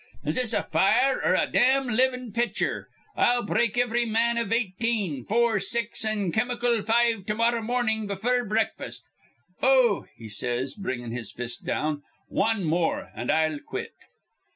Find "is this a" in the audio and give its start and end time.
0.25-0.63